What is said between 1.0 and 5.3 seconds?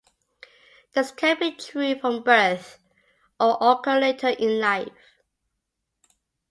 can be true from birth, or occur later in life.